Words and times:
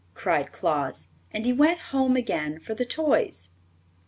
cried 0.15 0.51
Claus, 0.51 1.09
and 1.29 1.45
he 1.45 1.53
went 1.53 1.79
home 1.93 2.15
again 2.15 2.57
for 2.57 2.73
the 2.73 2.85
toys. 2.85 3.51